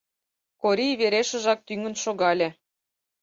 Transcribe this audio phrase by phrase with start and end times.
[0.61, 2.49] Корий верешыжак тӱҥын шогале.